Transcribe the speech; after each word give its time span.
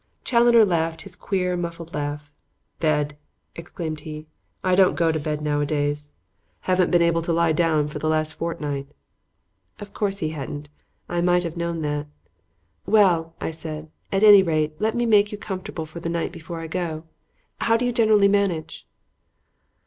Challoner 0.23 0.65
laughed 0.65 1.03
his 1.03 1.15
queer 1.15 1.55
muffled 1.55 1.93
laugh. 1.93 2.31
"Bed!" 2.79 3.15
exclaimed 3.55 3.99
he. 3.99 4.25
"I 4.63 4.73
don't 4.73 4.95
go 4.95 5.11
to 5.11 5.19
bed 5.19 5.41
nowadays. 5.41 6.15
Haven't 6.61 6.89
been 6.89 7.03
able 7.03 7.21
to 7.21 7.31
lie 7.31 7.51
down 7.51 7.87
for 7.87 7.99
the 7.99 8.09
last 8.09 8.33
fortnight." 8.33 8.87
Of 9.79 9.93
course 9.93 10.17
he 10.17 10.29
hadn't. 10.29 10.69
I 11.07 11.21
might 11.21 11.43
have 11.43 11.55
known 11.55 11.83
that. 11.83 12.07
"Well," 12.87 13.35
I 13.39 13.51
said, 13.51 13.91
"at 14.11 14.23
any 14.23 14.41
rate, 14.41 14.73
let 14.79 14.95
me 14.95 15.05
make 15.05 15.31
you 15.31 15.37
comfortable 15.37 15.85
for 15.85 15.99
the 15.99 16.09
night 16.09 16.31
before 16.31 16.59
I 16.61 16.65
go. 16.65 17.03
How 17.59 17.77
do 17.77 17.85
you 17.85 17.91
generally 17.91 18.27
manage?" 18.27 18.87